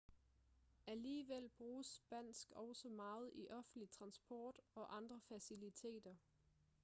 [0.87, 6.15] alligevel bruges spansk også meget i offentlig transport og andre faciliteter